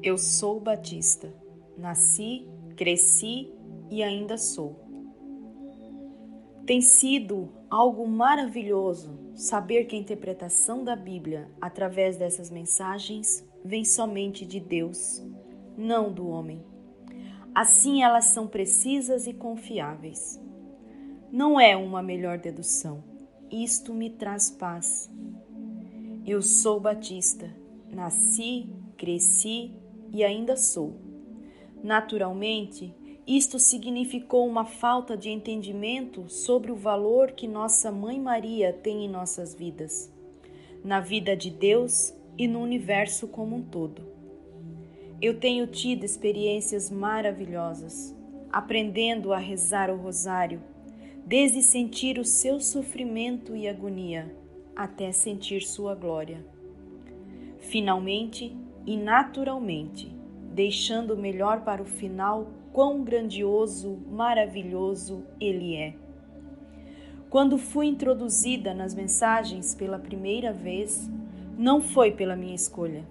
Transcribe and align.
Eu 0.00 0.16
sou 0.16 0.60
Batista. 0.60 1.34
Nasci, 1.76 2.46
cresci 2.76 3.52
e 3.90 4.00
ainda 4.00 4.38
sou. 4.38 4.76
Tem 6.64 6.80
sido 6.80 7.52
algo 7.68 8.06
maravilhoso 8.06 9.18
saber 9.34 9.86
que 9.86 9.96
a 9.96 9.98
interpretação 9.98 10.84
da 10.84 10.94
Bíblia 10.94 11.50
através 11.60 12.16
dessas 12.16 12.48
mensagens 12.48 13.44
vem 13.64 13.84
somente 13.84 14.46
de 14.46 14.60
Deus, 14.60 15.20
não 15.76 16.12
do 16.12 16.28
homem. 16.28 16.62
Assim 17.52 18.02
elas 18.02 18.26
são 18.26 18.46
precisas 18.46 19.26
e 19.26 19.32
confiáveis. 19.34 20.40
Não 21.32 21.58
é 21.58 21.76
uma 21.76 22.02
melhor 22.02 22.38
dedução. 22.38 23.02
Isto 23.50 23.92
me 23.92 24.10
traz 24.10 24.48
paz. 24.48 25.10
Eu 26.24 26.40
sou 26.40 26.78
Batista. 26.78 27.52
Nasci, 27.90 28.70
cresci 28.96 29.74
e 30.12 30.24
ainda 30.24 30.56
sou. 30.56 30.94
Naturalmente, 31.82 32.94
isto 33.26 33.58
significou 33.58 34.46
uma 34.46 34.64
falta 34.64 35.16
de 35.16 35.30
entendimento 35.30 36.28
sobre 36.28 36.72
o 36.72 36.76
valor 36.76 37.32
que 37.32 37.46
nossa 37.46 37.92
Mãe 37.92 38.18
Maria 38.18 38.72
tem 38.72 39.04
em 39.04 39.08
nossas 39.08 39.54
vidas, 39.54 40.12
na 40.82 41.00
vida 41.00 41.36
de 41.36 41.50
Deus 41.50 42.14
e 42.38 42.48
no 42.48 42.60
universo 42.60 43.28
como 43.28 43.56
um 43.56 43.62
todo. 43.62 44.02
Eu 45.20 45.38
tenho 45.38 45.66
tido 45.66 46.04
experiências 46.04 46.90
maravilhosas, 46.90 48.16
aprendendo 48.50 49.32
a 49.32 49.38
rezar 49.38 49.90
o 49.90 49.96
rosário, 49.96 50.62
desde 51.26 51.62
sentir 51.62 52.18
o 52.18 52.24
seu 52.24 52.60
sofrimento 52.60 53.54
e 53.54 53.68
agonia 53.68 54.34
até 54.78 55.10
sentir 55.10 55.62
sua 55.62 55.94
glória. 55.96 56.46
Finalmente 57.58 58.56
e 58.86 58.96
naturalmente, 58.96 60.10
deixando 60.52 61.16
melhor 61.16 61.60
para 61.60 61.82
o 61.82 61.86
final, 61.86 62.48
quão 62.72 63.02
grandioso, 63.02 63.98
maravilhoso 64.10 65.24
ele 65.40 65.76
é. 65.76 65.94
Quando 67.30 67.58
fui 67.58 67.86
introduzida 67.86 68.72
nas 68.72 68.94
mensagens 68.94 69.74
pela 69.74 69.98
primeira 69.98 70.52
vez, 70.52 71.10
não 71.58 71.80
foi 71.80 72.12
pela 72.12 72.36
minha 72.36 72.54
escolha. 72.54 73.04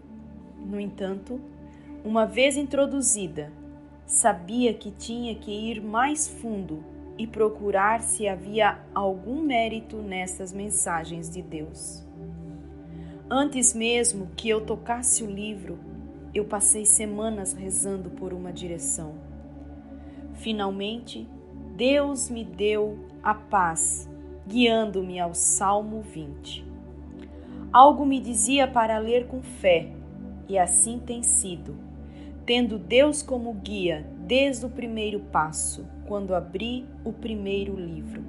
No 0.65 0.79
entanto, 0.79 1.39
uma 2.03 2.25
vez 2.25 2.57
introduzida, 2.57 3.51
sabia 4.05 4.73
que 4.73 4.89
tinha 4.89 5.35
que 5.35 5.51
ir 5.51 5.81
mais 5.81 6.27
fundo 6.27 6.83
e 7.17 7.27
procurar 7.27 8.01
se 8.01 8.27
havia 8.27 8.79
algum 8.95 9.41
mérito 9.41 9.97
nessas 9.97 10.53
mensagens 10.53 11.29
de 11.29 11.41
Deus. 11.41 12.06
Antes 13.29 13.73
mesmo 13.73 14.29
que 14.37 14.47
eu 14.47 14.61
tocasse 14.61 15.21
o 15.21 15.29
livro, 15.29 15.77
eu 16.33 16.45
passei 16.45 16.85
semanas 16.85 17.51
rezando 17.51 18.09
por 18.09 18.31
uma 18.31 18.53
direção. 18.53 19.15
Finalmente, 20.35 21.27
Deus 21.75 22.29
me 22.29 22.45
deu 22.45 22.97
a 23.21 23.33
paz, 23.33 24.09
guiando-me 24.47 25.19
ao 25.19 25.33
Salmo 25.33 26.01
20. 26.01 26.65
Algo 27.73 28.05
me 28.05 28.21
dizia 28.21 28.65
para 28.65 28.97
ler 28.97 29.27
com 29.27 29.41
fé, 29.41 29.91
e 30.47 30.57
assim 30.57 30.97
tem 30.97 31.21
sido, 31.21 31.75
tendo 32.45 32.79
Deus 32.79 33.21
como 33.21 33.53
guia 33.55 34.09
desde 34.19 34.65
o 34.65 34.69
primeiro 34.69 35.19
passo, 35.19 35.85
quando 36.07 36.33
abri 36.33 36.85
o 37.03 37.11
primeiro 37.11 37.75
livro, 37.75 38.23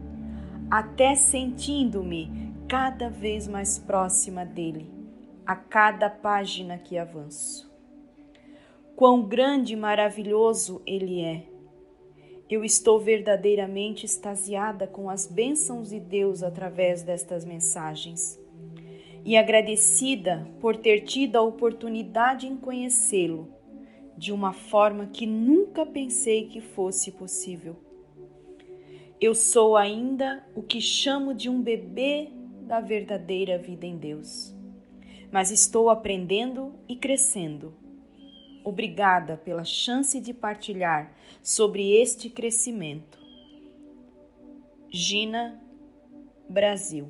até 0.69 1.15
sentindo-me 1.15 2.48
cada 2.69 3.09
vez 3.09 3.49
mais 3.49 3.79
próxima 3.79 4.45
dele, 4.45 4.91
a 5.47 5.57
cada 5.57 6.11
página 6.11 6.77
que 6.77 6.99
avanço 6.99 7.67
quão 8.95 9.23
grande 9.23 9.75
e 9.75 9.77
maravilhoso 9.77 10.83
Ele 10.85 11.21
é. 11.23 11.45
Eu 12.51 12.65
estou 12.65 12.99
verdadeiramente 12.99 14.05
extasiada 14.05 14.89
com 14.89 15.09
as 15.09 15.25
bênçãos 15.25 15.91
de 15.91 16.01
Deus 16.01 16.43
através 16.43 17.05
destas 17.05 17.45
mensagens 17.45 18.37
e 19.25 19.37
agradecida 19.37 20.49
por 20.61 20.77
ter 20.77 21.03
tido 21.03 21.37
a 21.37 21.43
oportunidade 21.43 22.49
em 22.49 22.57
conhecê-lo 22.57 23.49
de 24.17 24.33
uma 24.33 24.53
forma 24.53 25.07
que 25.07 25.27
nunca 25.27 25.87
pensei 25.87 26.49
que 26.49 26.61
fosse 26.61 27.13
possível. 27.13 27.77
Eu 29.21 29.33
sou 29.33 29.77
ainda 29.77 30.45
o 30.57 30.63
que 30.63 30.81
chamo 30.81 31.33
de 31.33 31.49
um 31.49 31.63
bebê 31.63 32.33
da 32.69 32.81
verdadeira 32.81 33.59
vida 33.59 33.85
em 33.85 33.97
Deus, 33.97 34.55
mas 35.33 35.51
estou 35.51 35.91
aprendendo 35.91 36.73
e 36.89 36.95
crescendo 36.95 37.75
Obrigada 38.69 39.39
pela 39.39 39.65
chance 39.65 40.21
de 40.21 40.35
partilhar 40.35 41.17
sobre 41.43 41.91
este 41.99 42.29
crescimento. 42.29 43.19
Gina, 44.91 45.59
Brasil. 46.47 47.09